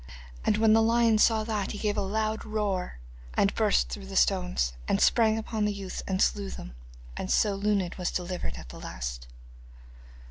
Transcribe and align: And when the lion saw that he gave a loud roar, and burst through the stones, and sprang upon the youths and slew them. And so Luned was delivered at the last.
And 0.43 0.57
when 0.57 0.73
the 0.73 0.81
lion 0.81 1.19
saw 1.19 1.43
that 1.43 1.73
he 1.73 1.77
gave 1.77 1.95
a 1.95 2.01
loud 2.01 2.43
roar, 2.43 2.97
and 3.35 3.53
burst 3.53 3.89
through 3.89 4.07
the 4.07 4.15
stones, 4.15 4.73
and 4.87 4.99
sprang 4.99 5.37
upon 5.37 5.65
the 5.65 5.71
youths 5.71 6.01
and 6.07 6.19
slew 6.23 6.49
them. 6.49 6.73
And 7.15 7.29
so 7.31 7.53
Luned 7.53 7.93
was 7.99 8.09
delivered 8.09 8.55
at 8.57 8.69
the 8.69 8.79
last. 8.79 9.27